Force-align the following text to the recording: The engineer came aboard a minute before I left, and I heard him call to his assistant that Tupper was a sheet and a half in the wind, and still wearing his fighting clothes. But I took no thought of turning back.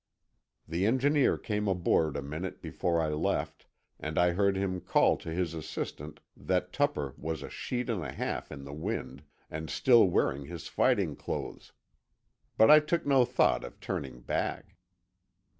The 0.67 0.87
engineer 0.87 1.37
came 1.37 1.67
aboard 1.67 2.17
a 2.17 2.23
minute 2.23 2.59
before 2.59 2.99
I 2.99 3.09
left, 3.09 3.67
and 3.99 4.17
I 4.17 4.31
heard 4.31 4.57
him 4.57 4.81
call 4.81 5.15
to 5.17 5.29
his 5.29 5.53
assistant 5.53 6.21
that 6.35 6.73
Tupper 6.73 7.13
was 7.19 7.43
a 7.43 7.51
sheet 7.51 7.87
and 7.87 8.01
a 8.03 8.11
half 8.11 8.51
in 8.51 8.63
the 8.63 8.73
wind, 8.73 9.21
and 9.51 9.69
still 9.69 10.05
wearing 10.07 10.45
his 10.45 10.67
fighting 10.67 11.15
clothes. 11.15 11.71
But 12.57 12.71
I 12.71 12.79
took 12.79 13.05
no 13.05 13.25
thought 13.25 13.63
of 13.63 13.79
turning 13.79 14.21
back. 14.21 14.75